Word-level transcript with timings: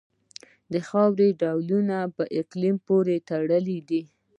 د 0.73 0.73
خاورې 0.87 1.27
ډولونه 1.41 1.97
په 2.15 2.23
اقلیم 2.39 2.75
پورې 2.87 3.15
تړلي 3.29 3.79
دي. 3.89 4.01